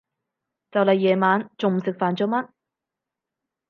[0.71, 2.49] 就嚟夜晚，仲唔食飯做乜？